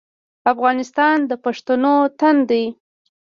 افغانستان 0.51 1.17
د 1.29 1.31
پښتنو 1.43 1.95
تن 2.19 2.35
دی 2.49 2.65